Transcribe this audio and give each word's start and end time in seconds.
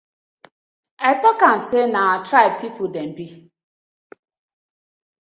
I 1.09 1.11
tok 1.21 1.39
am 1.49 1.59
say 1.67 1.85
na 1.91 1.99
our 2.11 2.21
tribe 2.27 2.55
people 2.61 2.87
dem 2.95 3.09
bi. 3.15 3.27